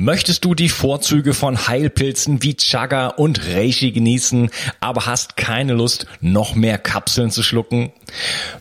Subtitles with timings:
[0.00, 6.06] Möchtest du die Vorzüge von Heilpilzen wie Chaga und Reishi genießen, aber hast keine Lust,
[6.20, 7.90] noch mehr Kapseln zu schlucken?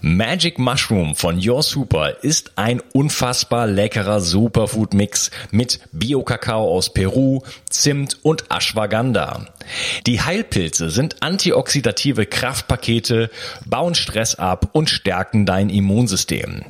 [0.02, 8.18] Magic Mushroom von Your Super ist ein unfassbar leckerer Superfood-Mix mit Bio-Kakao aus Peru, Zimt
[8.24, 9.46] und Ashwagandha.
[10.08, 13.30] Die Heilpilze sind antioxidative Kraftpakete,
[13.66, 16.64] bauen Stress ab und stärken dein Immunsystem.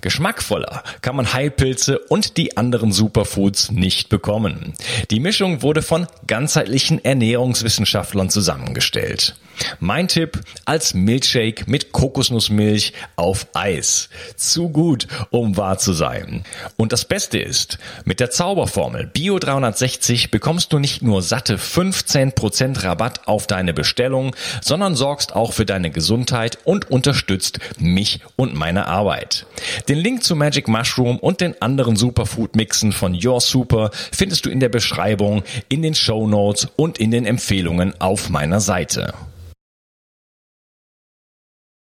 [0.00, 4.74] Geschmackvoller kann man Heilpilze und die anderen Superfoods nicht bekommen.
[5.10, 9.36] Die Mischung wurde von ganzheitlichen Ernährungswissenschaftlern zusammengestellt.
[9.80, 14.08] Mein Tipp als Milchshake mit Kokosnussmilch auf Eis.
[14.36, 16.44] Zu gut, um wahr zu sein.
[16.76, 22.84] Und das Beste ist, mit der Zauberformel Bio 360 bekommst du nicht nur satte 15%
[22.84, 28.86] Rabatt auf deine Bestellung, sondern sorgst auch für deine Gesundheit und unterstützt mich und meine
[28.86, 29.46] Arbeit.
[29.88, 34.50] Den Link zu Magic Mushroom und den anderen Superfood Mixen von Your Super findest du
[34.50, 39.14] in der Beschreibung, in den Show Notes und in den Empfehlungen auf meiner Seite.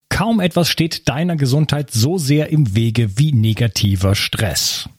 [0.10, 4.90] Kaum etwas steht deiner Gesundheit so sehr im Wege wie negativer Stress.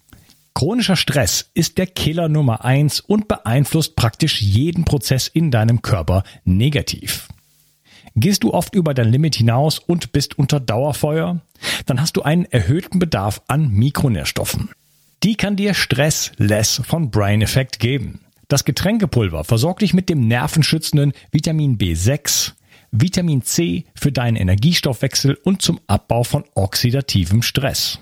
[0.55, 6.25] Chronischer Stress ist der Killer Nummer eins und beeinflusst praktisch jeden Prozess in deinem Körper
[6.45, 7.29] negativ.
[8.17, 11.41] Gehst du oft über dein Limit hinaus und bist unter Dauerfeuer?
[11.87, 14.71] Dann hast du einen erhöhten Bedarf an Mikronährstoffen.
[15.25, 18.21] Die kann dir Stress Less von Brain Effect geben.
[18.47, 22.53] Das Getränkepulver versorgt dich mit dem nervenschützenden Vitamin B6,
[22.93, 27.99] Vitamin C für deinen Energiestoffwechsel und zum Abbau von oxidativem Stress.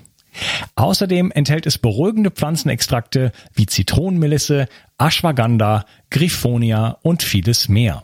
[0.75, 4.67] Außerdem enthält es beruhigende Pflanzenextrakte wie Zitronenmelisse,
[4.99, 8.03] Ashwagandha, Griffonia und vieles mehr.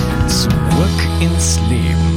[0.27, 0.51] Zurück
[1.19, 2.11] ins Leben.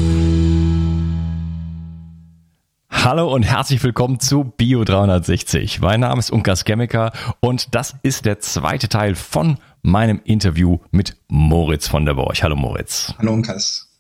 [2.91, 5.81] Hallo und herzlich willkommen zu Bio 360.
[5.81, 11.17] Mein Name ist Unkas Chemiker und das ist der zweite Teil von meinem Interview mit
[11.29, 12.43] Moritz von der Borch.
[12.43, 13.15] Hallo Moritz.
[13.19, 13.91] Hallo Unkas.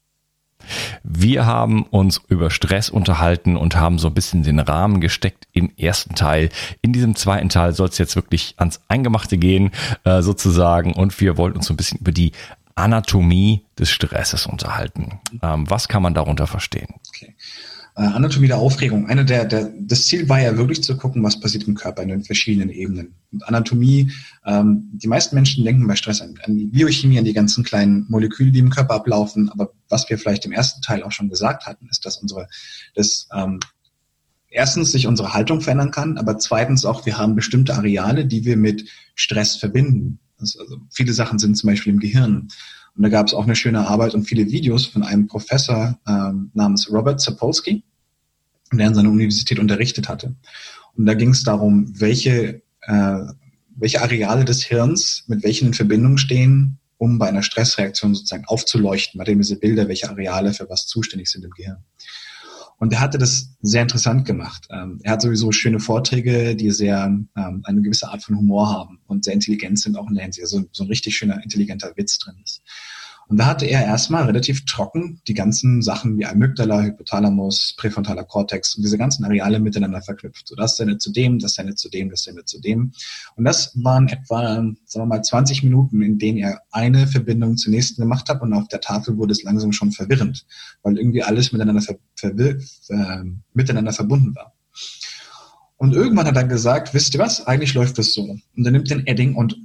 [1.02, 5.70] Wir haben uns über Stress unterhalten und haben so ein bisschen den Rahmen gesteckt im
[5.76, 6.48] ersten Teil.
[6.80, 9.72] In diesem zweiten Teil soll es jetzt wirklich ans Eingemachte gehen,
[10.04, 10.94] äh, sozusagen.
[10.94, 12.32] Und wir wollten uns so ein bisschen über die
[12.74, 15.20] Anatomie des Stresses unterhalten.
[15.42, 16.88] Ähm, was kann man darunter verstehen?
[17.08, 17.34] Okay.
[17.96, 19.06] Äh, Anatomie der Aufregung.
[19.06, 22.08] Eine der, der, das Ziel war ja wirklich zu gucken, was passiert im Körper in
[22.08, 23.14] den verschiedenen Ebenen.
[23.30, 24.10] Und Anatomie,
[24.44, 28.06] ähm, die meisten Menschen denken bei Stress an, an die Biochemie, an die ganzen kleinen
[28.08, 29.48] Moleküle, die im Körper ablaufen.
[29.48, 32.48] Aber was wir vielleicht im ersten Teil auch schon gesagt hatten, ist, dass unsere,
[32.96, 33.60] dass ähm,
[34.54, 38.56] erstens sich unsere Haltung verändern kann, aber zweitens auch, wir haben bestimmte Areale, die wir
[38.56, 40.18] mit Stress verbinden.
[40.58, 42.48] Also viele Sachen sind zum Beispiel im Gehirn.
[42.96, 46.50] Und da gab es auch eine schöne Arbeit und viele Videos von einem Professor ähm,
[46.54, 47.82] namens Robert Sapolsky,
[48.72, 50.34] der an seiner Universität unterrichtet hatte.
[50.96, 53.20] Und da ging es darum, welche, äh,
[53.76, 59.20] welche Areale des Hirns mit welchen in Verbindung stehen, um bei einer Stressreaktion sozusagen aufzuleuchten.
[59.20, 61.78] Hat eben diese Bilder, welche Areale für was zuständig sind im Gehirn.
[62.84, 64.68] Und er hatte das sehr interessant gemacht.
[64.70, 69.00] Ähm, er hat sowieso schöne Vorträge, die sehr ähm, eine gewisse Art von Humor haben
[69.06, 70.44] und sehr intelligent sind auch in der Hinsicht.
[70.44, 72.60] Also so ein richtig schöner, intelligenter Witz drin ist.
[73.28, 78.74] Und da hatte er erstmal relativ trocken die ganzen Sachen wie Amygdala, Hypothalamus, präfrontaler Kortex
[78.74, 80.48] und diese ganzen Areale miteinander verknüpft.
[80.48, 82.92] So, das sendet zu dem, das sendet zu dem, das sendet zu dem.
[83.36, 87.72] Und das waren etwa, sagen wir mal, 20 Minuten, in denen er eine Verbindung zur
[87.72, 90.46] nächsten gemacht hat und auf der Tafel wurde es langsam schon verwirrend,
[90.82, 93.24] weil irgendwie alles miteinander, ver ver äh,
[93.54, 94.52] miteinander verbunden war.
[95.76, 98.22] Und irgendwann hat er gesagt, wisst ihr was, eigentlich läuft das so.
[98.56, 99.56] Und er nimmt den Edding und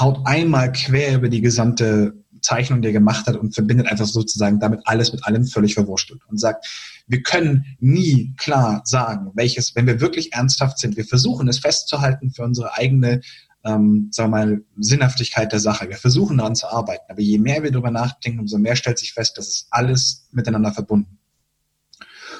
[0.00, 4.60] haut einmal quer über die gesamte Zeichnung, die er gemacht hat und verbindet einfach sozusagen
[4.60, 6.66] damit alles mit allem völlig verwurschtelt und sagt,
[7.06, 12.30] wir können nie klar sagen, welches, wenn wir wirklich ernsthaft sind, wir versuchen es festzuhalten
[12.30, 13.20] für unsere eigene,
[13.64, 15.88] ähm, sagen wir mal, Sinnhaftigkeit der Sache.
[15.88, 19.12] Wir versuchen daran zu arbeiten, aber je mehr wir darüber nachdenken, umso mehr stellt sich
[19.12, 21.18] fest, dass es alles miteinander verbunden.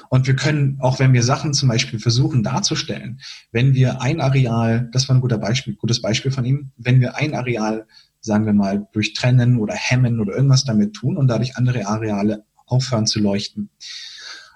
[0.09, 4.89] Und wir können, auch wenn wir Sachen zum Beispiel versuchen darzustellen, wenn wir ein Areal,
[4.91, 7.85] das war ein guter Beispiel, gutes Beispiel von ihm, wenn wir ein Areal
[8.21, 13.07] sagen wir mal, durchtrennen oder hemmen oder irgendwas damit tun und dadurch andere Areale aufhören
[13.07, 13.69] zu leuchten.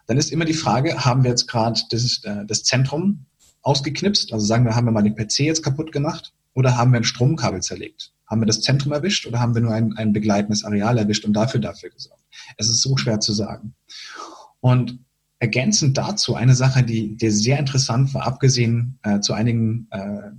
[0.07, 3.25] Dann ist immer die Frage, haben wir jetzt gerade das, äh, das Zentrum
[3.61, 4.33] ausgeknipst?
[4.33, 7.05] Also sagen wir, haben wir mal den PC jetzt kaputt gemacht oder haben wir ein
[7.05, 8.13] Stromkabel zerlegt?
[8.27, 11.33] Haben wir das Zentrum erwischt oder haben wir nur ein, ein begleitendes Areal erwischt und
[11.33, 12.23] dafür dafür gesorgt?
[12.57, 13.75] Es ist so schwer zu sagen.
[14.59, 14.99] Und
[15.39, 20.31] ergänzend dazu eine Sache, die, die sehr interessant war, abgesehen äh, zu einigen äh,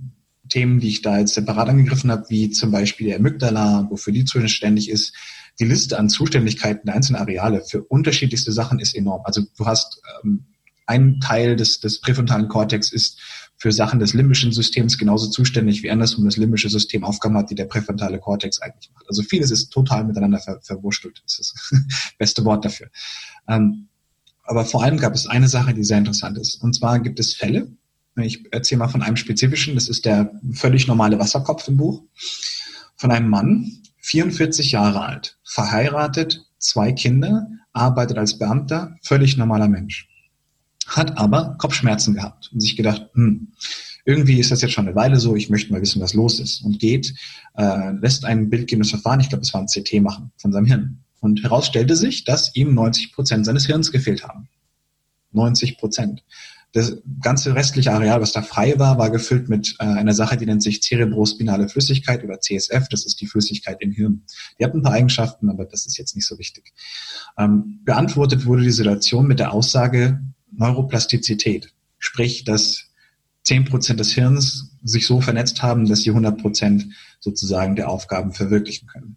[0.55, 4.23] Themen, die ich da jetzt separat angegriffen habe, wie zum Beispiel der Amygdala, wofür die
[4.23, 5.13] zuständig ist.
[5.59, 9.21] Die Liste an Zuständigkeiten der einzelnen Areale für unterschiedlichste Sachen ist enorm.
[9.25, 10.45] Also du hast ähm,
[10.85, 13.19] ein Teil des, des präfrontalen Kortex ist
[13.57, 17.55] für Sachen des limbischen Systems genauso zuständig wie andersrum das limbische System Aufgaben hat, die
[17.55, 19.09] der präfrontale Kortex eigentlich macht.
[19.09, 21.21] Also vieles ist total miteinander ver, verwurschtelt.
[21.25, 21.81] Das ist das
[22.17, 22.87] beste Wort dafür.
[23.49, 23.89] Ähm,
[24.43, 26.63] aber vor allem gab es eine Sache, die sehr interessant ist.
[26.63, 27.67] Und zwar gibt es Fälle,
[28.17, 32.03] ich erzähle mal von einem spezifischen, das ist der völlig normale Wasserkopf im Buch,
[32.95, 40.07] von einem Mann, 44 Jahre alt, verheiratet, zwei Kinder, arbeitet als Beamter, völlig normaler Mensch.
[40.87, 43.51] Hat aber Kopfschmerzen gehabt und sich gedacht, hm,
[44.05, 46.63] irgendwie ist das jetzt schon eine Weile so, ich möchte mal wissen, was los ist.
[46.63, 47.15] Und geht,
[47.55, 50.99] äh, lässt ein bildgebendes Verfahren, ich glaube, es war ein CT machen von seinem Hirn.
[51.19, 54.47] Und heraus stellte sich, dass ihm 90 Prozent seines Hirns gefehlt haben.
[55.31, 56.23] 90 Prozent.
[56.75, 60.45] Das ganze restliche Areal, was da frei war, war gefüllt mit äh, einer Sache, die
[60.45, 62.89] nennt sich cerebrospinale Flüssigkeit oder CSF.
[62.89, 64.23] Das ist die Flüssigkeit im Hirn.
[64.59, 66.73] Die hat ein paar Eigenschaften, aber das ist jetzt nicht so wichtig.
[67.37, 70.19] Ähm, beantwortet wurde die Situation mit der Aussage
[70.51, 71.73] Neuroplastizität.
[71.97, 72.89] Sprich, dass
[73.45, 79.15] 10% des Hirns sich so vernetzt haben, dass sie 100% sozusagen der Aufgaben verwirklichen können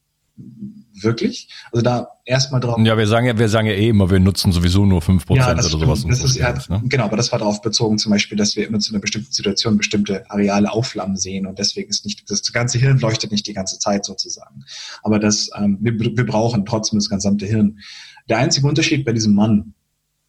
[1.02, 1.48] wirklich?
[1.72, 2.78] Also da erstmal drauf.
[2.82, 5.46] Ja, wir sagen ja, wir sagen ja eh immer, wir nutzen sowieso nur fünf Prozent
[5.46, 6.04] ja, oder sowas.
[6.06, 6.82] Das ist, ja, ne?
[6.84, 9.76] Genau, aber das war darauf bezogen, zum Beispiel, dass wir immer zu einer bestimmten Situation
[9.76, 13.78] bestimmte Areale aufflammen sehen und deswegen ist nicht, das ganze Hirn leuchtet nicht die ganze
[13.78, 14.64] Zeit sozusagen.
[15.02, 17.78] Aber das, ähm, wir, wir brauchen trotzdem das gesamte Hirn.
[18.28, 19.74] Der einzige Unterschied bei diesem Mann,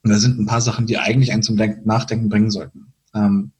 [0.03, 2.93] und da sind ein paar Sachen, die eigentlich einen zum Nachdenken bringen sollten.
[3.13, 3.51] Ähm,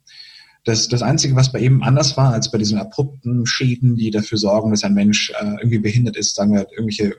[0.66, 4.38] das, das Einzige, was bei ihm anders war als bei diesen abrupten Schäden, die dafür
[4.38, 7.16] sorgen, dass ein Mensch äh, irgendwie behindert ist, sagen wir, irgendwelche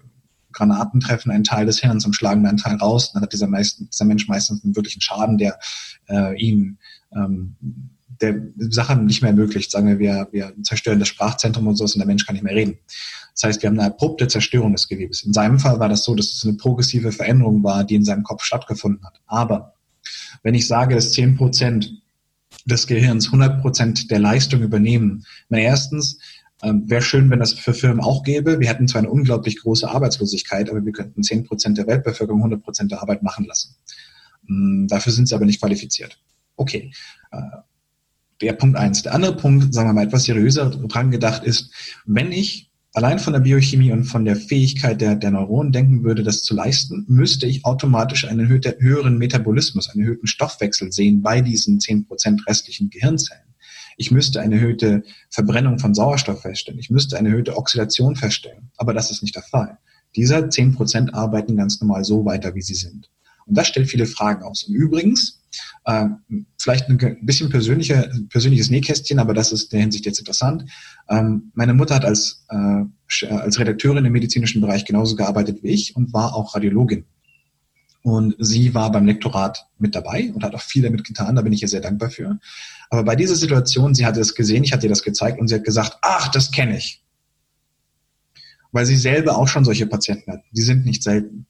[0.52, 3.88] Granaten treffen einen Teil des Hirns und schlagen einen Teil raus, dann hat dieser, meisten,
[3.88, 5.58] dieser Mensch meistens einen wirklichen Schaden, der
[6.08, 6.78] äh, ihm
[7.14, 7.56] ähm,
[8.20, 9.70] der Sache nicht mehr ermöglicht.
[9.70, 12.54] Sagen wir, wir, wir zerstören das Sprachzentrum und so und der Mensch kann nicht mehr
[12.54, 12.78] reden.
[13.34, 15.22] Das heißt, wir haben eine abrupte Zerstörung des Gewebes.
[15.22, 18.24] In seinem Fall war das so, dass es eine progressive Veränderung war, die in seinem
[18.24, 19.20] Kopf stattgefunden hat.
[19.26, 19.74] Aber
[20.42, 22.02] wenn ich sage, dass zehn Prozent
[22.64, 25.24] des Gehirns 100 Prozent der Leistung übernehmen.
[25.48, 26.18] Na, erstens,
[26.62, 28.60] ähm, wäre schön, wenn das für Firmen auch gäbe.
[28.60, 32.62] Wir hätten zwar eine unglaublich große Arbeitslosigkeit, aber wir könnten 10 Prozent der Weltbevölkerung 100
[32.62, 33.76] Prozent der Arbeit machen lassen.
[34.48, 36.18] Ähm, dafür sind sie aber nicht qualifiziert.
[36.56, 36.92] Okay.
[37.30, 37.40] Äh,
[38.40, 39.02] der Punkt eins.
[39.02, 41.72] Der andere Punkt, sagen wir mal etwas seriöser dran gedacht ist,
[42.06, 46.22] wenn ich allein von der Biochemie und von der Fähigkeit der, der Neuronen denken würde,
[46.22, 51.80] das zu leisten, müsste ich automatisch einen höheren Metabolismus, einen erhöhten Stoffwechsel sehen bei diesen
[51.80, 53.44] zehn Prozent restlichen Gehirnzellen.
[53.96, 56.80] Ich müsste eine erhöhte Verbrennung von Sauerstoff feststellen.
[56.80, 58.70] Ich müsste eine erhöhte Oxidation feststellen.
[58.78, 59.78] Aber das ist nicht der Fall.
[60.16, 63.10] Diese zehn Prozent arbeiten ganz normal so weiter, wie sie sind.
[63.46, 64.64] Und das stellt viele Fragen aus.
[64.64, 65.39] Und übrigens,
[65.84, 66.06] äh,
[66.58, 70.64] vielleicht ein bisschen persönlicher, persönliches Nähkästchen, aber das ist in der Hinsicht jetzt interessant.
[71.08, 72.84] Ähm, meine Mutter hat als, äh,
[73.26, 77.04] als Redakteurin im medizinischen Bereich genauso gearbeitet wie ich und war auch Radiologin.
[78.02, 81.52] Und sie war beim Lektorat mit dabei und hat auch viel damit getan, da bin
[81.52, 82.38] ich ihr sehr dankbar für.
[82.88, 85.54] Aber bei dieser Situation, sie hatte es gesehen, ich hatte ihr das gezeigt und sie
[85.56, 87.02] hat gesagt, ach, das kenne ich.
[88.72, 90.42] Weil sie selber auch schon solche Patienten hat.
[90.52, 91.46] Die sind nicht selten.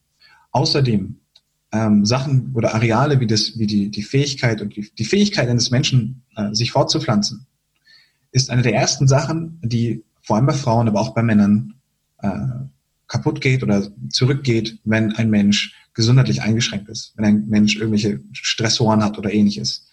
[0.50, 1.20] Außerdem
[1.72, 5.70] ähm, Sachen oder Areale wie, das, wie die, die Fähigkeit und die, die Fähigkeit eines
[5.70, 7.46] Menschen, äh, sich fortzupflanzen,
[8.32, 11.74] ist eine der ersten Sachen, die vor allem bei Frauen, aber auch bei Männern
[12.18, 12.30] äh,
[13.06, 19.02] kaputt geht oder zurückgeht, wenn ein Mensch gesundheitlich eingeschränkt ist, wenn ein Mensch irgendwelche Stressoren
[19.02, 19.88] hat oder ähnliches.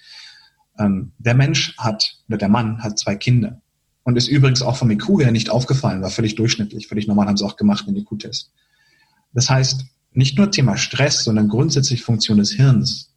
[0.77, 3.61] Ähm, der Mensch hat, oder der Mann hat zwei Kinder
[4.03, 7.37] und ist übrigens auch vom IQ her nicht aufgefallen, war völlig durchschnittlich, völlig normal, haben
[7.37, 8.51] sie auch gemacht in IQ-Test.
[9.33, 9.85] Das heißt,
[10.17, 13.13] nicht nur Thema Stress, sondern grundsätzlich Funktion des Hirns.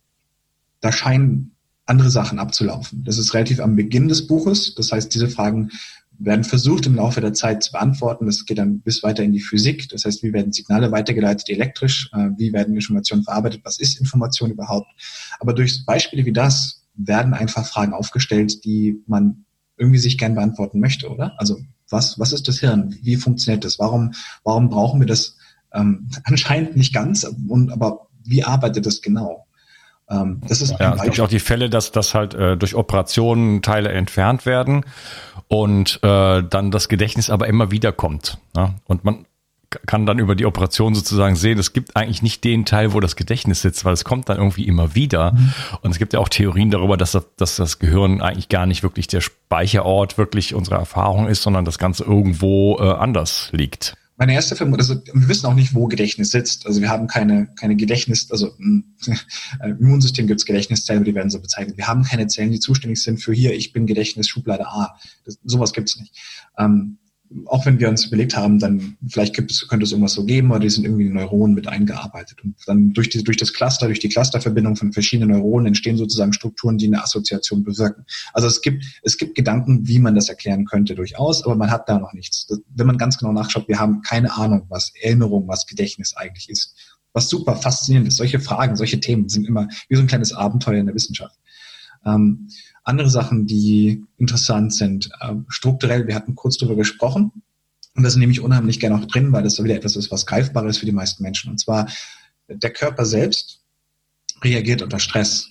[0.81, 1.53] Da scheinen
[1.87, 3.03] andere Sachen abzulaufen.
[3.05, 4.75] Das ist relativ am Beginn des Buches.
[4.75, 5.71] Das heißt, diese Fragen
[6.19, 8.27] werden versucht im Laufe der Zeit zu beantworten.
[8.27, 9.89] Das geht dann bis weiter in die Physik.
[9.89, 12.11] Das heißt, wie werden Signale weitergeleitet elektrisch?
[12.13, 13.63] Äh, wie werden Informationen verarbeitet?
[13.65, 14.89] Was ist Information überhaupt?
[15.41, 19.47] Aber durch Beispiele wie das werden einfach Fragen aufgestellt, die man
[19.79, 21.35] irgendwie sich gern beantworten möchte, oder?
[21.39, 22.95] Also was, was ist das Hirn?
[23.01, 23.79] Wie funktioniert das?
[23.79, 24.13] Warum,
[24.45, 25.39] warum brauchen wir das
[25.73, 27.25] ähm, anscheinend nicht ganz?
[27.49, 29.47] Und, aber wie arbeitet das genau?
[30.09, 33.63] Ähm, das ist ja, es gibt auch die Fälle, dass, dass halt äh, durch Operationen
[33.63, 34.85] Teile entfernt werden
[35.49, 38.39] und äh, dann das Gedächtnis aber immer wieder kommt.
[38.55, 38.75] Ne?
[38.87, 39.27] Und man
[39.87, 43.15] kann dann über die Operation sozusagen sehen, es gibt eigentlich nicht den Teil, wo das
[43.15, 45.33] Gedächtnis sitzt, weil es kommt dann irgendwie immer wieder.
[45.33, 45.53] Mhm.
[45.83, 48.83] Und es gibt ja auch Theorien darüber, dass das, dass das Gehirn eigentlich gar nicht
[48.83, 53.95] wirklich der Speicherort wirklich unserer Erfahrung ist, sondern das Ganze irgendwo äh, anders liegt.
[54.21, 56.67] Meine erste Vermutung, also wir wissen auch nicht, wo Gedächtnis sitzt.
[56.67, 58.85] Also wir haben keine, keine Gedächtnis, also hm,
[59.65, 61.79] im Immunsystem gibt es Gedächtniszellen, die werden so bezeichnet.
[61.79, 64.95] Wir haben keine Zellen, die zuständig sind für hier, ich bin Gedächtnis, Schublade A.
[65.25, 66.15] Das, sowas gibt es nicht.
[66.59, 66.99] Ähm,
[67.47, 70.61] auch wenn wir uns überlegt haben, dann vielleicht es, könnte es irgendwas so geben, aber
[70.61, 72.43] die sind irgendwie in Neuronen mit eingearbeitet.
[72.43, 76.33] Und dann durch, die, durch das Cluster, durch die Clusterverbindung von verschiedenen Neuronen entstehen sozusagen
[76.33, 78.05] Strukturen, die eine Assoziation bewirken.
[78.33, 81.89] Also es gibt, es gibt Gedanken, wie man das erklären könnte durchaus, aber man hat
[81.89, 82.49] da noch nichts.
[82.75, 86.75] Wenn man ganz genau nachschaut, wir haben keine Ahnung, was Erinnerung, was Gedächtnis eigentlich ist.
[87.13, 88.17] Was super faszinierend ist.
[88.17, 91.37] Solche Fragen, solche Themen sind immer wie so ein kleines Abenteuer in der Wissenschaft.
[92.05, 92.49] Ähm,
[92.83, 97.33] andere Sachen, die interessant sind, äh, strukturell, wir hatten kurz darüber gesprochen,
[97.95, 100.67] und das nehme ich unheimlich gerne auch drin, weil das wieder etwas ist, was greifbar
[100.67, 101.51] ist für die meisten Menschen.
[101.51, 101.89] Und zwar,
[102.49, 103.61] der Körper selbst
[104.43, 105.49] reagiert unter Stress.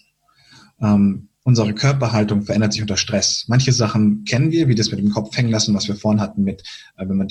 [0.81, 3.45] Ähm, unsere Körperhaltung verändert sich unter Stress.
[3.47, 6.43] Manche Sachen kennen wir, wie das mit dem Kopf hängen lassen, was wir vorhin hatten
[6.43, 6.61] mit,
[6.97, 7.27] äh, wenn man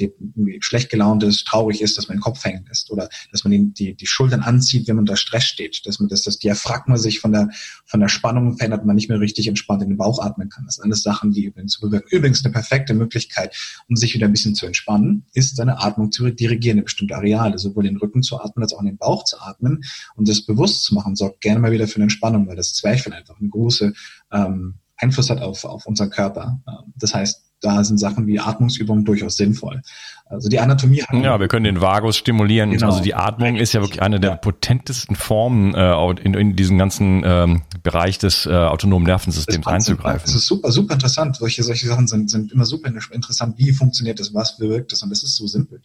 [0.60, 3.94] schlecht gelaunt ist, traurig ist, dass man den Kopf hängen lässt oder dass man die,
[3.94, 7.32] die, Schultern anzieht, wenn man unter Stress steht, dass man dass das Diaphragma sich von
[7.32, 7.50] der,
[7.84, 10.64] von der Spannung verändert, man nicht mehr richtig entspannt in den Bauch atmen kann.
[10.64, 12.08] Das sind alles Sachen, die übrigens zu bewirken.
[12.10, 13.54] Übrigens eine perfekte Möglichkeit,
[13.88, 17.58] um sich wieder ein bisschen zu entspannen, ist seine Atmung zu dirigieren in bestimmte Areale,
[17.58, 19.84] sowohl den Rücken zu atmen als auch in den Bauch zu atmen
[20.16, 23.12] und das bewusst zu machen, sorgt gerne mal wieder für eine Entspannung, weil das Zwerchfell
[23.12, 23.92] einfach eine große
[24.32, 26.60] ähm, Einfluss hat auf, auf unseren Körper.
[26.66, 29.82] Ähm, das heißt, da sind Sachen wie Atmungsübungen durchaus sinnvoll.
[30.26, 32.70] Also die Anatomie hat Ja, wir können den Vagus stimulieren.
[32.70, 32.86] Genau.
[32.86, 34.36] Also die Atmung ist ja wirklich eine der ja.
[34.36, 40.22] potentesten Formen, äh, in, in diesen ganzen ähm, Bereich des äh, autonomen Nervensystems einzugreifen.
[40.24, 41.36] Das ist super, super interessant.
[41.36, 43.58] Solche, solche Sachen sind, sind immer super interessant.
[43.58, 44.34] Wie funktioniert das?
[44.34, 45.02] Was wirkt das?
[45.02, 45.80] Und das ist so simpel.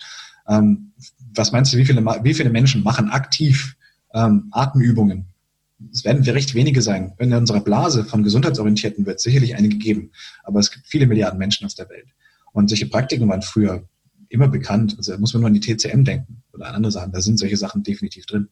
[0.47, 0.91] Ähm,
[1.33, 3.77] was meinst du, wie viele, wie viele Menschen machen aktiv
[4.13, 5.32] ähm, Atemübungen?
[5.91, 7.13] Es werden recht wenige sein.
[7.19, 10.11] In unserer Blase von Gesundheitsorientierten wird sicherlich einige geben,
[10.43, 12.07] aber es gibt viele Milliarden Menschen auf der Welt.
[12.53, 13.87] Und solche Praktiken waren früher
[14.29, 14.95] immer bekannt.
[14.97, 17.11] Also da muss man nur an die TCM denken oder an andere Sachen.
[17.11, 18.49] Da sind solche Sachen definitiv drin.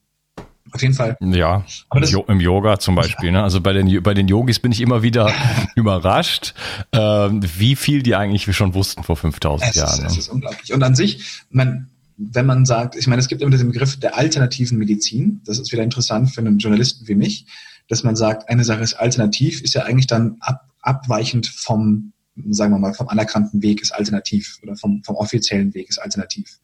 [0.74, 1.18] Auf jeden Fall.
[1.20, 3.28] Ja, das, im Yoga zum Beispiel.
[3.28, 3.34] Ja.
[3.34, 3.44] Ne?
[3.44, 5.32] Also bei den, bei den Yogis bin ich immer wieder
[5.76, 6.54] überrascht,
[6.92, 9.92] äh, wie viel die eigentlich schon wussten vor 5000 es Jahren.
[9.92, 10.08] Ist, ne?
[10.08, 10.74] Es ist unglaublich.
[10.74, 11.90] Und an sich, man,
[12.30, 15.42] wenn man sagt, ich meine, es gibt immer den Begriff der alternativen Medizin.
[15.46, 17.48] Das ist wieder interessant für einen Journalisten wie mich,
[17.88, 22.14] dass man sagt, eine Sache ist alternativ, ist ja eigentlich dann ab, abweichend vom,
[22.50, 26.60] sagen wir mal, vom anerkannten Weg ist alternativ oder vom, vom offiziellen Weg ist alternativ.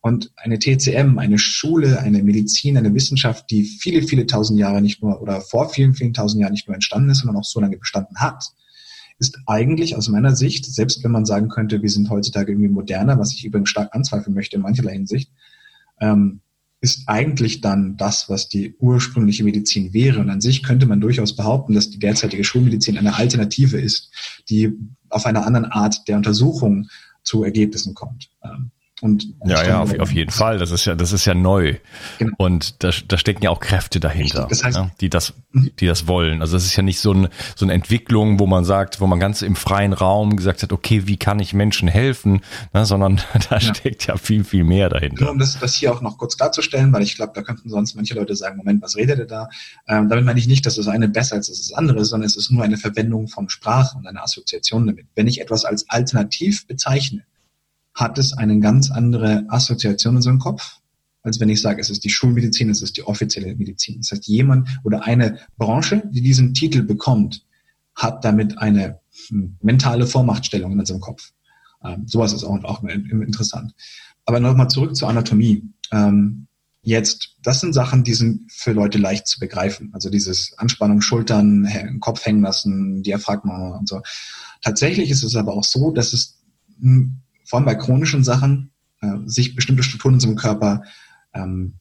[0.00, 5.02] Und eine TCM, eine Schule, eine Medizin, eine Wissenschaft, die viele, viele tausend Jahre nicht
[5.02, 7.78] nur oder vor vielen, vielen tausend Jahren nicht nur entstanden ist, sondern auch so lange
[7.78, 8.44] bestanden hat,
[9.18, 13.18] ist eigentlich aus meiner Sicht, selbst wenn man sagen könnte, wir sind heutzutage irgendwie moderner,
[13.18, 15.30] was ich übrigens stark anzweifeln möchte in mancherlei Hinsicht,
[16.00, 16.40] ähm,
[16.80, 20.20] ist eigentlich dann das, was die ursprüngliche Medizin wäre.
[20.20, 24.10] Und an sich könnte man durchaus behaupten, dass die derzeitige Schulmedizin eine Alternative ist,
[24.50, 24.72] die
[25.08, 26.88] auf einer anderen Art der Untersuchung
[27.22, 28.30] zu Ergebnissen kommt.
[28.44, 28.70] Ähm,
[29.00, 30.58] und ja, ja, auf, auf, jeden Fall.
[30.58, 31.74] Das ist ja, das ist ja neu.
[32.18, 32.32] Genau.
[32.38, 35.72] Und da, da stecken ja auch Kräfte dahinter, das heißt, ja, die das, mhm.
[35.80, 36.40] die das wollen.
[36.40, 39.18] Also das ist ja nicht so, ein, so eine Entwicklung, wo man sagt, wo man
[39.18, 43.16] ganz im freien Raum gesagt hat, okay, wie kann ich Menschen helfen, ne, sondern
[43.50, 43.60] da ja.
[43.60, 45.28] steckt ja viel, viel mehr dahinter.
[45.28, 48.14] Um das, das hier auch noch kurz darzustellen, weil ich glaube, da könnten sonst manche
[48.14, 49.48] Leute sagen, Moment, was redet ihr da?
[49.88, 52.36] Ähm, damit meine ich nicht, dass das eine besser ist als das andere, sondern es
[52.36, 55.06] ist nur eine Verwendung von Sprache und eine Assoziation damit.
[55.16, 57.24] Wenn ich etwas als alternativ bezeichne,
[57.94, 60.78] hat es eine ganz andere Assoziation in seinem Kopf,
[61.22, 63.98] als wenn ich sage, es ist die Schulmedizin, es ist die offizielle Medizin.
[64.00, 67.46] Das heißt, jemand oder eine Branche, die diesen Titel bekommt,
[67.94, 71.32] hat damit eine hm, mentale Vormachtstellung in seinem Kopf.
[71.82, 73.74] Ähm, sowas ist auch, auch interessant.
[74.26, 75.62] aber nochmal zurück zur Anatomie.
[75.92, 76.46] Ähm,
[76.82, 79.90] jetzt, das sind Sachen, die sind für Leute leicht zu begreifen.
[79.94, 84.02] Also dieses Anspannung, Schultern, Kopf hängen lassen, Diaphragma und so.
[84.62, 86.38] Tatsächlich ist es aber auch so, dass es
[86.80, 88.70] hm, vor allem bei chronischen Sachen
[89.00, 90.82] äh, sich bestimmte Strukturen in unserem Körper
[91.34, 91.74] ähm,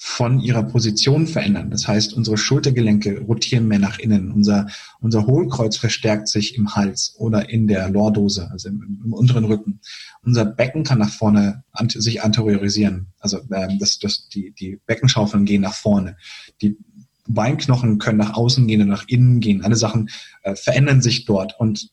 [0.00, 1.70] von ihrer Position verändern.
[1.70, 4.30] Das heißt, unsere Schultergelenke rotieren mehr nach innen.
[4.30, 4.68] Unser,
[5.00, 9.80] unser Hohlkreuz verstärkt sich im Hals oder in der Lordose, also im, im unteren Rücken.
[10.22, 13.08] Unser Becken kann nach vorne ant sich anteriorisieren.
[13.18, 16.16] Also ähm, das, das, die, die Beckenschaufeln gehen nach vorne.
[16.62, 16.78] Die
[17.26, 19.64] Beinknochen können nach außen gehen und nach innen gehen.
[19.64, 20.10] Alle Sachen
[20.44, 21.58] äh, verändern sich dort.
[21.58, 21.90] Und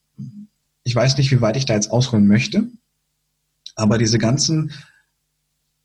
[0.83, 2.69] ich weiß nicht, wie weit ich da jetzt ausholen möchte,
[3.75, 4.71] aber diese ganzen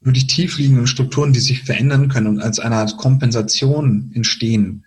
[0.01, 4.85] wirklich tiefliegenden Strukturen, die sich verändern können und als eine Art Kompensation entstehen,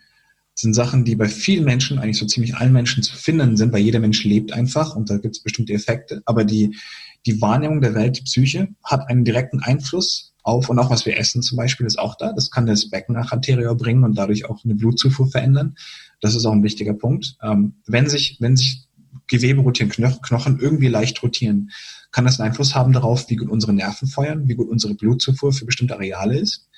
[0.56, 3.82] sind Sachen, die bei vielen Menschen, eigentlich so ziemlich allen Menschen zu finden sind, weil
[3.82, 6.22] jeder Mensch lebt einfach und da gibt es bestimmte Effekte.
[6.26, 6.76] Aber die,
[7.26, 11.18] die Wahrnehmung der Welt, die Psyche, hat einen direkten Einfluss auf und auch was wir
[11.18, 12.34] essen zum Beispiel ist auch da.
[12.34, 15.76] Das kann das Becken nach anterior bringen und dadurch auch eine Blutzufuhr verändern.
[16.22, 17.36] Das ist auch ein wichtiger Punkt.
[17.42, 18.84] Ähm, wenn sich, wenn sich
[19.28, 21.72] Gewebe rotieren, Knochen irgendwie leicht rotieren,
[22.14, 25.52] kann das einen Einfluss haben darauf, wie gut unsere Nerven feuern, wie gut unsere Blutzufuhr
[25.52, 26.70] für bestimmte Areale ist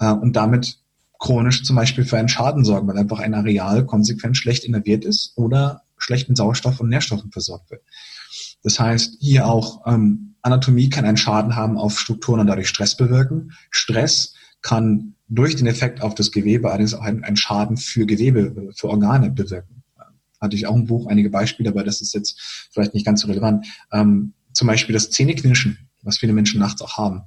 [0.00, 0.78] äh, und damit
[1.18, 5.32] chronisch zum Beispiel für einen Schaden sorgen, weil einfach ein Areal konsequent schlecht innerviert ist
[5.36, 7.82] oder schlecht mit Sauerstoff und Nährstoffen versorgt wird.
[8.62, 12.96] Das heißt, hier auch ähm, Anatomie kann einen Schaden haben auf Strukturen und dadurch Stress
[12.96, 13.52] bewirken.
[13.70, 18.70] Stress kann durch den Effekt auf das Gewebe allerdings auch einen, einen Schaden für Gewebe,
[18.74, 19.78] für Organe bewirken
[20.40, 23.28] hatte ich auch ein Buch, einige Beispiele, aber das ist jetzt vielleicht nicht ganz so
[23.28, 23.66] relevant.
[23.92, 27.22] Ähm, zum Beispiel das Zähneknirschen, was viele Menschen nachts auch haben,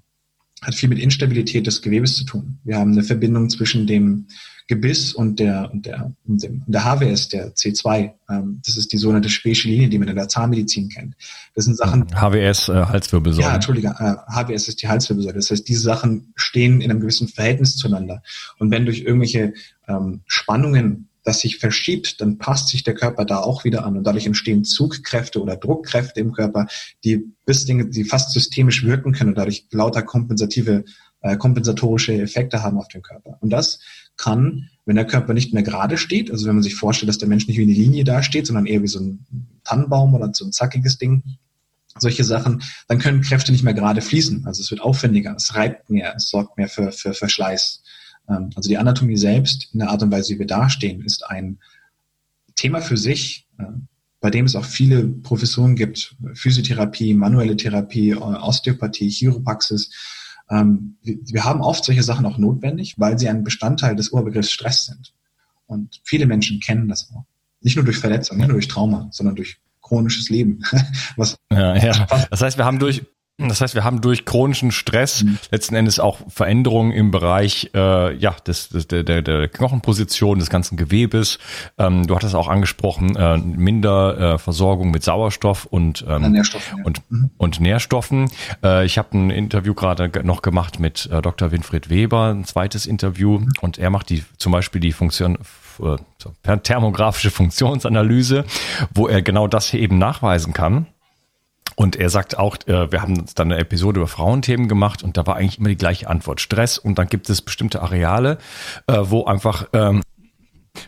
[0.62, 2.60] hat viel mit Instabilität des Gewebes zu tun.
[2.66, 4.28] Wir haben eine Verbindung zwischen dem
[4.68, 8.12] Gebiss und der, und der, und dem, der HWS, der C2.
[8.30, 11.16] Ähm, das ist die sogenannte Speische Linie, die man in der Zahnmedizin kennt.
[11.56, 12.06] Das sind Sachen.
[12.14, 13.48] HWS, äh, Halswirbelsäule.
[13.48, 15.36] Ja, Entschuldige, äh, HWS ist die Halswirbelsäule.
[15.36, 18.22] Das heißt, diese Sachen stehen in einem gewissen Verhältnis zueinander.
[18.60, 19.54] Und wenn durch irgendwelche
[19.88, 24.04] ähm, Spannungen das sich verschiebt, dann passt sich der Körper da auch wieder an und
[24.04, 26.68] dadurch entstehen Zugkräfte oder Druckkräfte im Körper,
[27.04, 30.84] die bis Dinge, die fast systemisch wirken können und dadurch lauter kompensative,
[31.22, 33.38] äh, kompensatorische Effekte haben auf den Körper.
[33.42, 33.80] Und das
[34.18, 37.30] kann, wenn der Körper nicht mehr gerade steht, also wenn man sich vorstellt, dass der
[37.30, 39.26] Mensch nicht wie eine Linie dasteht, sondern eher wie so ein
[39.64, 41.24] Tannenbaum oder so ein zackiges Ding,
[41.98, 44.46] solche Sachen, dann können Kräfte nicht mehr gerade fließen.
[44.46, 47.84] Also es wird aufwendiger, es reibt mehr, es sorgt mehr für, für Verschleiß.
[48.32, 51.60] Ähm, also die Anatomie selbst, in der Art und Weise, wie wir dastehen, ist ein
[52.56, 53.88] Thema für sich, ähm,
[54.20, 56.16] bei dem es auch viele Professoren gibt.
[56.34, 59.92] Physiotherapie, manuelle Therapie, Osteopathie, Chiropraxis.
[60.50, 64.86] Ähm, wir haben oft solche Sachen auch notwendig, weil sie ein Bestandteil des Oberbegriffs Stress
[64.86, 65.14] sind.
[65.66, 67.24] Und viele Menschen kennen das auch.
[67.62, 70.64] Nicht nur durch Verletzungen, nicht nur durch Trauma, sondern durch chronisches Leben.
[71.16, 72.08] Was ja, ja.
[72.30, 73.04] Das heißt, wir haben durch
[73.50, 75.38] das heißt, wir haben durch chronischen Stress mhm.
[75.52, 80.78] letzten Endes auch Veränderungen im Bereich äh, ja, des, des, der, der Knochenposition, des ganzen
[80.78, 81.40] Gewebes.
[81.78, 86.84] Ähm, du hattest auch angesprochen, äh, minder äh, Versorgung mit Sauerstoff und, ähm, Nährstoffen, ja.
[86.84, 87.30] und, mhm.
[87.38, 88.30] und Nährstoffen.
[88.64, 91.52] Äh, ich habe ein Interview gerade noch gemacht mit äh, Dr.
[91.52, 93.52] Winfried Weber, ein zweites Interview, mhm.
[93.62, 95.38] und er macht die zum Beispiel die Funktion
[95.82, 98.46] äh, thermografische Funktionsanalyse,
[98.94, 100.88] wo er genau das hier eben nachweisen kann
[101.82, 105.26] und er sagt auch, äh, wir haben dann eine Episode über Frauenthemen gemacht und da
[105.26, 106.40] war eigentlich immer die gleiche Antwort.
[106.40, 108.38] Stress und dann gibt es bestimmte Areale,
[108.86, 110.04] äh, wo einfach ähm,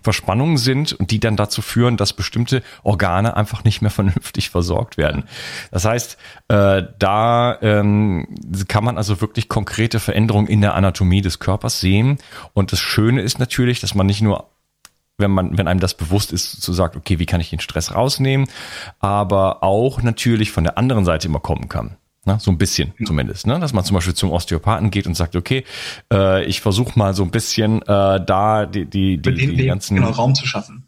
[0.03, 4.97] Verspannungen sind und die dann dazu führen, dass bestimmte Organe einfach nicht mehr vernünftig versorgt
[4.97, 5.23] werden.
[5.71, 6.15] Das heißt,
[6.49, 8.27] äh, da ähm,
[8.67, 12.19] kann man also wirklich konkrete Veränderungen in der Anatomie des Körpers sehen.
[12.53, 14.47] Und das Schöne ist natürlich, dass man nicht nur
[15.17, 17.93] wenn man, wenn einem das bewusst ist, zu sagt, okay, wie kann ich den Stress
[17.93, 18.47] rausnehmen,
[18.99, 21.97] aber auch natürlich von der anderen Seite immer kommen kann.
[22.25, 23.59] Na, so ein bisschen zumindest, ne?
[23.59, 25.65] dass man zum Beispiel zum Osteopathen geht und sagt, okay,
[26.11, 27.85] äh, ich versuche mal so ein bisschen äh,
[28.25, 30.85] da die, die, die, die, die ganzen genau, Raum zu schaffen.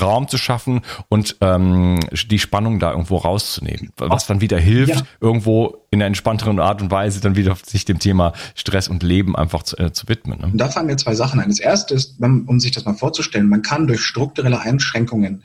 [0.00, 3.90] Raum zu schaffen und ähm, die Spannung da irgendwo rauszunehmen.
[3.96, 5.02] Was dann wieder hilft, ja.
[5.20, 9.36] irgendwo in einer entspannteren Art und Weise dann wieder sich dem Thema Stress und Leben
[9.36, 10.40] einfach zu, äh, zu widmen.
[10.40, 10.52] Ne?
[10.54, 11.48] Da fangen wir zwei Sachen ein.
[11.48, 15.42] Das erste ist, um sich das mal vorzustellen, man kann durch strukturelle Einschränkungen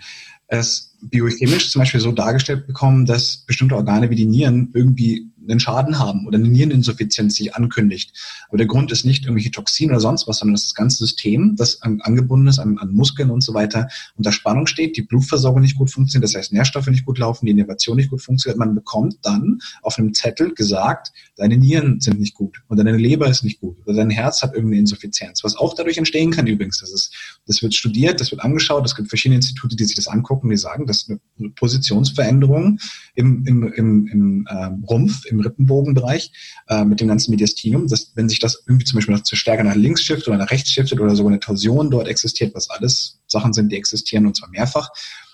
[0.47, 5.59] es biochemisch zum Beispiel so dargestellt bekommen, dass bestimmte Organe wie die Nieren irgendwie einen
[5.59, 8.13] Schaden haben oder eine Niereninsuffizienz sich ankündigt.
[8.47, 10.97] Aber der Grund ist nicht irgendwelche Toxine oder sonst was, sondern das, ist das ganze
[10.97, 15.61] System, das angebunden ist an, an Muskeln und so weiter, unter Spannung steht, die Blutversorgung
[15.61, 18.59] nicht gut funktioniert, das heißt Nährstoffe nicht gut laufen, die Innovation nicht gut funktioniert.
[18.59, 23.27] Man bekommt dann auf einem Zettel gesagt, deine Nieren sind nicht gut oder deine Leber
[23.27, 26.79] ist nicht gut oder dein Herz hat irgendeine Insuffizienz, was auch dadurch entstehen kann übrigens.
[26.79, 27.13] Das, ist,
[27.47, 30.57] das wird studiert, das wird angeschaut, es gibt verschiedene Institute, die sich das angucken, die
[30.57, 32.79] sagen, dass eine Positionsveränderung
[33.15, 36.31] im, im, im, im ähm, Rumpf, im Rippenbogenbereich
[36.67, 37.87] äh, mit dem ganzen Mediastinum.
[37.87, 40.51] Dass, wenn sich das irgendwie zum Beispiel noch zu stärker nach links shiftet oder nach
[40.51, 44.35] rechts shiftet oder sogar eine Torsion dort existiert, was alles Sachen sind, die existieren und
[44.35, 44.89] zwar mehrfach,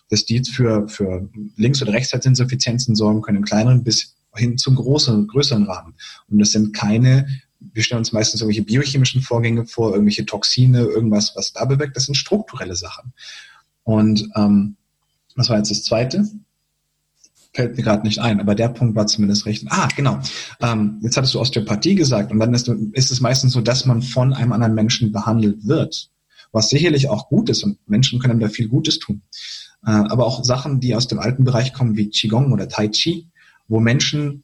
[0.09, 5.27] dass die für, für Links- oder Rechtsherzinsuffizienzen sorgen können, im kleineren bis hin zum großen,
[5.27, 5.95] größeren Rahmen.
[6.29, 7.27] Und das sind keine,
[7.59, 12.05] wir stellen uns meistens irgendwelche biochemischen Vorgänge vor, irgendwelche Toxine, irgendwas, was da bewirkt, das
[12.05, 13.13] sind strukturelle Sachen.
[13.83, 14.77] Und ähm,
[15.37, 16.27] was war jetzt das Zweite?
[17.53, 19.65] Fällt mir gerade nicht ein, aber der Punkt war zumindest recht.
[19.69, 20.19] Ah, genau.
[20.59, 24.01] Ähm, jetzt hattest du Osteopathie gesagt und dann ist, ist es meistens so, dass man
[24.01, 26.09] von einem anderen Menschen behandelt wird,
[26.51, 29.21] was sicherlich auch gut ist und Menschen können da viel Gutes tun.
[29.85, 33.27] Äh, aber auch Sachen, die aus dem alten Bereich kommen, wie Qigong oder Tai Chi,
[33.67, 34.43] wo Menschen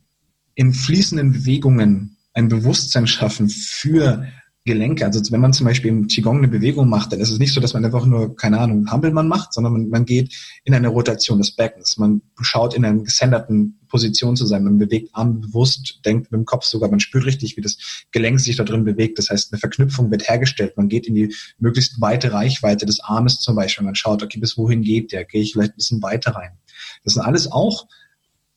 [0.55, 4.27] in fließenden Bewegungen ein Bewusstsein schaffen für
[4.65, 5.05] Gelenke.
[5.05, 7.59] Also wenn man zum Beispiel im Qigong eine Bewegung macht, dann ist es nicht so,
[7.59, 11.37] dass man einfach nur, keine Ahnung, Hampelmann macht, sondern man, man geht in eine Rotation
[11.37, 11.97] des Beckens.
[11.97, 14.63] Man schaut in einer gesenderten Position zu sein.
[14.63, 18.39] Man bewegt Arme bewusst, denkt mit dem Kopf sogar, man spürt richtig, wie das Gelenk
[18.39, 19.19] sich da drin bewegt.
[19.19, 20.77] Das heißt, eine Verknüpfung wird hergestellt.
[20.77, 23.85] Man geht in die möglichst weite Reichweite des Armes zum Beispiel.
[23.85, 25.25] Man schaut, okay, bis wohin geht der?
[25.25, 26.51] Gehe ich vielleicht ein bisschen weiter rein?
[27.03, 27.87] Das sind alles auch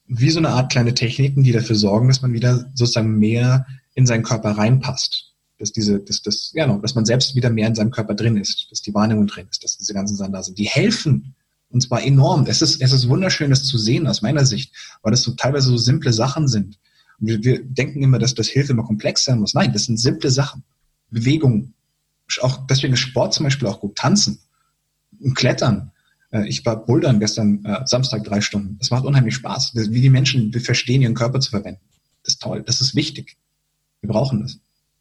[0.06, 4.06] wie so eine Art kleine Techniken, die dafür sorgen, dass man wieder sozusagen mehr in
[4.06, 5.25] seinen Körper reinpasst.
[5.58, 8.68] Dass diese, dass, dass, ja, dass man selbst wieder mehr in seinem Körper drin ist,
[8.70, 10.58] dass die Wahrnehmung drin ist, dass diese ganzen Sachen da sind.
[10.58, 11.34] Die helfen.
[11.68, 12.46] Und zwar enorm.
[12.46, 15.68] Es ist, es ist wunderschön, das zu sehen aus meiner Sicht, weil das so teilweise
[15.68, 16.78] so simple Sachen sind.
[17.18, 19.54] Und wir, wir denken immer, dass das Hilfe immer komplex sein muss.
[19.54, 20.62] Nein, das sind simple Sachen.
[21.10, 21.72] Bewegung.
[22.40, 23.96] Auch deswegen ist Sport zum Beispiel auch gut.
[23.96, 24.38] Tanzen
[25.34, 25.92] Klettern
[26.32, 28.76] äh, ich war bouldern gestern äh, Samstag drei Stunden.
[28.78, 29.72] Das macht unheimlich Spaß.
[29.74, 31.80] Wie die Menschen verstehen, ihren Körper zu verwenden.
[32.22, 32.62] Das ist toll.
[32.66, 33.36] Das ist wichtig.
[34.00, 34.58] Wir brauchen das.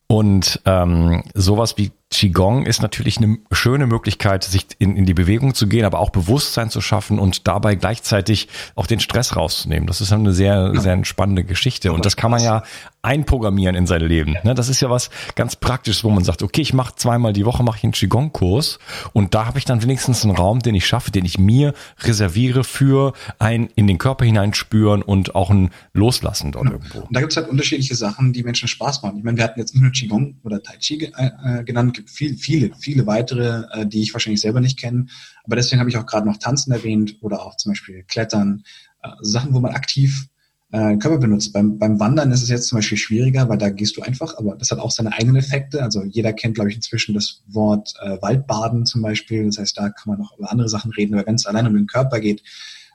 [0.07, 5.55] Und ähm, sowas wie Qigong ist natürlich eine schöne Möglichkeit, sich in, in die Bewegung
[5.55, 9.87] zu gehen, aber auch Bewusstsein zu schaffen und dabei gleichzeitig auch den Stress rauszunehmen.
[9.87, 11.91] Das ist eine sehr, sehr spannende Geschichte.
[11.91, 12.63] Und das kann man ja
[13.05, 14.35] einprogrammieren in sein Leben.
[14.43, 14.55] Ne?
[14.55, 17.63] Das ist ja was ganz Praktisches, wo man sagt, okay, ich mache zweimal die Woche
[17.63, 18.79] mache ich einen Qigong-Kurs
[19.13, 22.63] und da habe ich dann wenigstens einen Raum, den ich schaffe, den ich mir reserviere
[22.63, 26.77] für ein in den Körper hineinspüren und auch ein Loslassen dort genau.
[26.77, 26.99] irgendwo.
[27.01, 29.17] Und da gibt es halt unterschiedliche Sachen, die Menschen Spaß machen.
[29.17, 32.37] Ich meine, wir hatten jetzt nicht nur Qigong oder Tai Chi äh, genannt, gibt viel,
[32.37, 35.05] viele, viele weitere, äh, die ich wahrscheinlich selber nicht kenne.
[35.43, 38.63] Aber deswegen habe ich auch gerade noch Tanzen erwähnt oder auch zum Beispiel Klettern,
[39.03, 40.27] äh, Sachen, wo man aktiv
[40.71, 41.53] äh, Körper benutzt.
[41.53, 44.55] Beim, beim Wandern ist es jetzt zum Beispiel schwieriger, weil da gehst du einfach, aber
[44.55, 45.81] das hat auch seine eigenen Effekte.
[45.83, 49.45] Also jeder kennt, glaube ich, inzwischen das Wort äh, Waldbaden zum Beispiel.
[49.45, 51.13] Das heißt, da kann man noch über andere Sachen reden.
[51.13, 52.41] Aber wenn es allein um den Körper geht,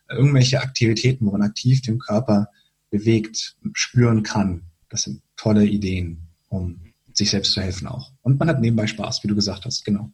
[0.09, 2.49] äh, irgendwelche Aktivitäten, wo man aktiv den Körper
[2.91, 6.81] bewegt, spüren kann, das sind tolle Ideen, um
[7.13, 8.13] sich selbst zu helfen auch.
[8.23, 10.11] Und man hat nebenbei Spaß, wie du gesagt hast, genau.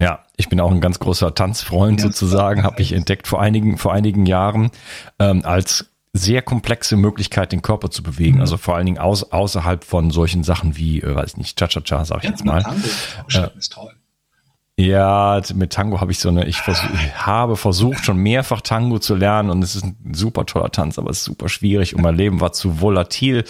[0.00, 3.78] Ja, ich bin auch ein ganz großer Tanzfreund ja, sozusagen, habe ich entdeckt vor einigen,
[3.78, 4.70] vor einigen Jahren
[5.18, 8.36] ähm, als sehr komplexe Möglichkeit, den Körper zu bewegen.
[8.36, 8.40] Mhm.
[8.42, 12.04] Also vor allen Dingen aus, außerhalb von solchen Sachen wie, äh, weiß ich nicht, Cha-Cha-Cha,
[12.04, 12.62] sag ich ja, jetzt mal.
[12.62, 12.88] Tango
[13.32, 13.92] äh, ist toll.
[14.78, 18.98] Ja, mit Tango habe ich so eine, ich, versuch, ich habe versucht, schon mehrfach Tango
[18.98, 22.02] zu lernen und es ist ein super toller Tanz, aber es ist super schwierig und
[22.02, 23.44] mein Leben war zu volatil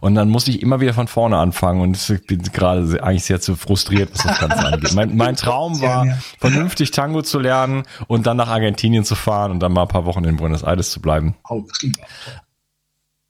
[0.00, 3.42] und dann musste ich immer wieder von vorne anfangen und ich bin gerade eigentlich sehr
[3.42, 4.94] zu frustriert, was das Ganze angeht.
[4.94, 6.06] Mein, mein Traum war,
[6.38, 10.06] vernünftig Tango zu lernen und dann nach Argentinien zu fahren und dann mal ein paar
[10.06, 11.36] Wochen in Buenos Aires zu bleiben.
[11.50, 11.62] Oh,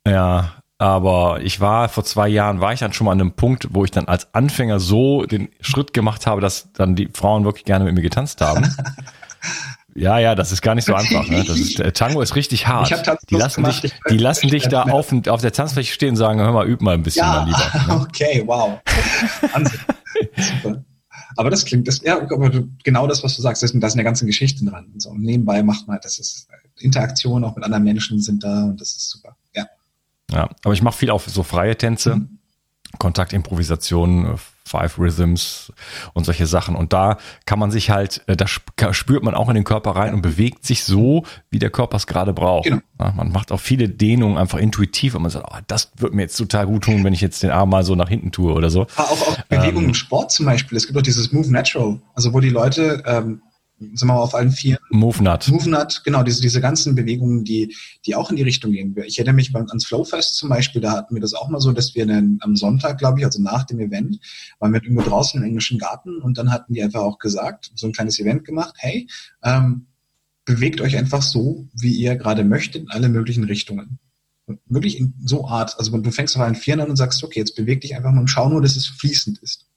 [0.07, 3.67] ja, aber ich war vor zwei Jahren, war ich dann schon mal an einem Punkt,
[3.69, 7.65] wo ich dann als Anfänger so den Schritt gemacht habe, dass dann die Frauen wirklich
[7.65, 8.67] gerne mit mir getanzt haben.
[9.93, 11.27] Ja, ja, das ist gar nicht so einfach.
[11.27, 11.43] Ne?
[11.45, 12.89] Das ist, äh, Tango ist richtig hart.
[13.29, 16.39] Die lassen gemacht, dich, die lassen dich da auf, auf der Tanzfläche stehen und sagen,
[16.39, 17.93] hör mal, üb mal ein bisschen ja, lieber.
[17.93, 18.01] Ne?
[18.07, 18.79] Okay, wow.
[19.51, 19.79] Wahnsinn.
[20.37, 20.85] Super.
[21.35, 22.51] Aber das klingt, das, ja, aber
[22.85, 24.93] genau das, was du sagst, da sind eine ganze Geschichte dran.
[24.97, 26.47] So, nebenbei macht man, das ist
[26.79, 29.35] Interaktion auch mit anderen Menschen sind da und das ist super.
[30.31, 30.49] Ja.
[30.63, 32.39] Aber ich mache viel auf so freie Tänze, mhm.
[32.97, 34.37] Kontaktimprovisation,
[34.71, 35.73] Five Rhythms
[36.13, 36.75] und solche Sachen.
[36.75, 40.13] Und da kann man sich halt, äh, da spürt man auch in den Körper rein
[40.13, 42.65] und bewegt sich so, wie der Körper es gerade braucht.
[42.65, 42.81] Genau.
[42.99, 46.21] Ja, man macht auch viele Dehnungen einfach intuitiv und man sagt, oh, das wird mir
[46.21, 48.69] jetzt total gut tun, wenn ich jetzt den Arm mal so nach hinten tue oder
[48.69, 48.83] so.
[48.95, 50.77] Auch, auch Bewegung ähm, im Sport zum Beispiel.
[50.77, 53.41] Es gibt auch dieses Move Natural, also wo die Leute ähm,
[53.81, 54.77] sind wir mal auf allen vier.
[54.91, 55.47] MoveNut.
[55.47, 58.95] MoveNut, genau, diese, diese ganzen Bewegungen, die, die auch in die Richtung gehen.
[59.05, 61.95] Ich erinnere mich ans Flowfest zum Beispiel, da hatten wir das auch mal so, dass
[61.95, 64.19] wir dann am Sonntag, glaube ich, also nach dem Event,
[64.59, 67.87] waren wir irgendwo draußen im englischen Garten und dann hatten die einfach auch gesagt, so
[67.87, 69.07] ein kleines Event gemacht, hey,
[69.43, 69.87] ähm,
[70.45, 73.99] bewegt euch einfach so, wie ihr gerade möchtet, in alle möglichen Richtungen.
[74.45, 77.39] Und wirklich in so Art, also du fängst auf allen Vieren an und sagst, okay,
[77.39, 79.67] jetzt beweg dich einfach mal und schau nur, dass es fließend ist.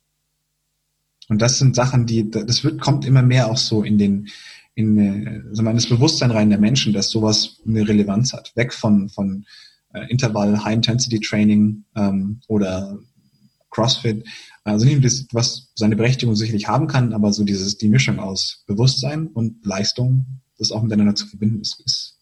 [1.29, 4.29] Und das sind Sachen, die, das wird, kommt immer mehr auch so in den,
[4.75, 8.55] in, äh, sagen wir, das Bewusstsein rein der Menschen, dass sowas eine Relevanz hat.
[8.57, 9.47] Weg von, von
[9.93, 12.99] äh, Intervall, High-Intensity-Training ähm, oder
[13.71, 14.27] CrossFit.
[14.65, 18.65] Also nicht das, was seine Berechtigung sicherlich haben kann, aber so dieses, die Mischung aus
[18.67, 20.27] Bewusstsein und Leistung,
[20.59, 22.19] das auch miteinander zu verbinden, ist, ist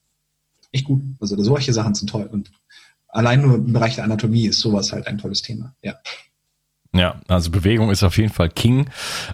[0.73, 1.03] echt gut.
[1.21, 2.29] Also solche Sachen sind toll.
[2.31, 2.51] Und
[3.09, 5.77] allein nur im Bereich der Anatomie ist sowas halt ein tolles Thema.
[5.83, 5.97] Ja.
[6.95, 8.91] Ja, also Bewegung ist auf jeden Fall King.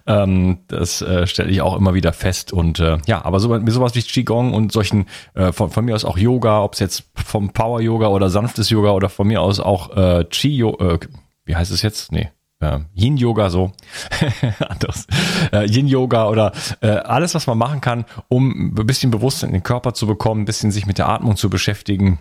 [0.07, 2.53] Ähm, das äh, stelle ich auch immer wieder fest.
[2.53, 6.05] Und äh, ja, aber so, sowas wie Qigong und solchen, äh, von, von mir aus
[6.05, 9.59] auch Yoga, ob es jetzt vom Power Yoga oder sanftes Yoga oder von mir aus
[9.59, 10.99] auch äh, Chi, äh,
[11.47, 12.13] wie heißt es jetzt?
[12.13, 13.73] Nee, äh, Yin Yoga so
[14.69, 15.07] anders
[15.53, 19.55] äh, Yin Yoga oder äh, alles was man machen kann um ein bisschen Bewusstsein in
[19.55, 22.19] den Körper zu bekommen ein bisschen sich mit der Atmung zu beschäftigen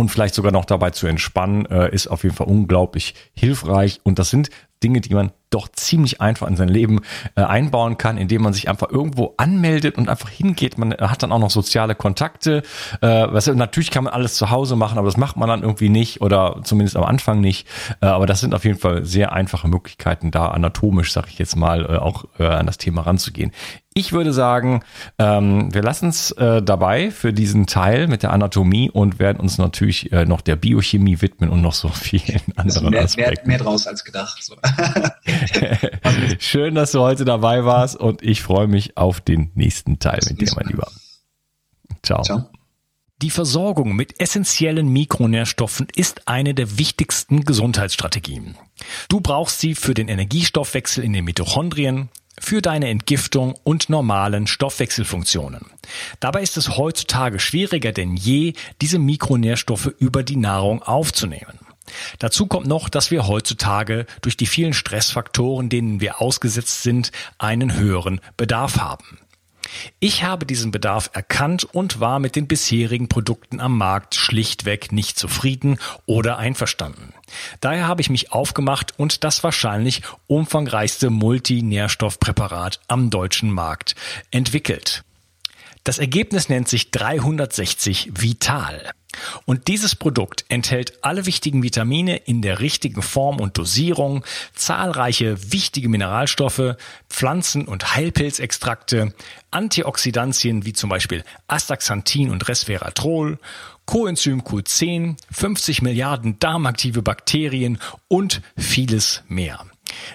[0.00, 4.00] und vielleicht sogar noch dabei zu entspannen, äh, ist auf jeden Fall unglaublich hilfreich.
[4.02, 4.50] Und das sind
[4.82, 7.00] Dinge, die man doch ziemlich einfach in sein Leben
[7.36, 10.78] äh, einbauen kann, indem man sich einfach irgendwo anmeldet und einfach hingeht.
[10.78, 12.62] Man hat dann auch noch soziale Kontakte.
[13.00, 15.88] Äh, was, natürlich kann man alles zu Hause machen, aber das macht man dann irgendwie
[15.88, 17.66] nicht oder zumindest am Anfang nicht.
[18.00, 21.56] Äh, aber das sind auf jeden Fall sehr einfache Möglichkeiten, da anatomisch, sag ich jetzt
[21.56, 23.52] mal, äh, auch äh, an das Thema ranzugehen.
[23.96, 24.82] Ich würde sagen,
[25.20, 29.56] ähm, wir lassen es äh, dabei für diesen Teil mit der Anatomie und werden uns
[29.56, 33.46] natürlich äh, noch der Biochemie widmen und noch so vielen anderen mehr, Aspekten.
[33.46, 34.42] Mehr, mehr draus als gedacht.
[34.42, 34.56] So.
[36.40, 40.40] Schön, dass du heute dabei warst und ich freue mich auf den nächsten Teil mit
[40.40, 40.90] dir, mein Lieber.
[42.02, 42.22] Ciao.
[42.22, 42.50] Ciao.
[43.22, 48.56] Die Versorgung mit essentiellen Mikronährstoffen ist eine der wichtigsten Gesundheitsstrategien.
[49.08, 52.08] Du brauchst sie für den Energiestoffwechsel in den Mitochondrien,
[52.40, 55.66] für deine Entgiftung und normalen Stoffwechselfunktionen.
[56.20, 61.58] Dabei ist es heutzutage schwieriger denn je, diese Mikronährstoffe über die Nahrung aufzunehmen.
[62.18, 67.74] Dazu kommt noch, dass wir heutzutage durch die vielen Stressfaktoren, denen wir ausgesetzt sind, einen
[67.74, 69.18] höheren Bedarf haben.
[69.98, 75.18] Ich habe diesen Bedarf erkannt und war mit den bisherigen Produkten am Markt schlichtweg nicht
[75.18, 77.13] zufrieden oder einverstanden.
[77.60, 83.94] Daher habe ich mich aufgemacht und das wahrscheinlich umfangreichste Multinährstoffpräparat am deutschen Markt
[84.30, 85.04] entwickelt.
[85.84, 88.94] Das Ergebnis nennt sich 360 Vital.
[89.44, 95.88] Und dieses Produkt enthält alle wichtigen Vitamine in der richtigen Form und Dosierung, zahlreiche wichtige
[95.88, 96.76] Mineralstoffe,
[97.08, 99.14] Pflanzen- und Heilpilzextrakte,
[99.50, 103.38] Antioxidantien wie zum Beispiel Astaxanthin und Resveratrol,
[103.86, 109.64] Coenzym Q10, 50 Milliarden darmaktive Bakterien und vieles mehr.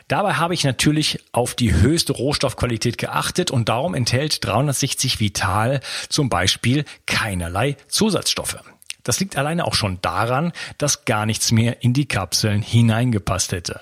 [0.08, 5.80] Dabei habe ich natürlich auf die höchste Rohstoffqualität geachtet und darum enthält 360 Vital
[6.10, 8.58] zum Beispiel keinerlei Zusatzstoffe.
[9.04, 13.82] Das liegt alleine auch schon daran, dass gar nichts mehr in die Kapseln hineingepasst hätte.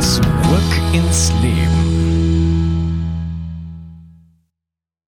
[0.00, 1.87] Zurück ins Leben.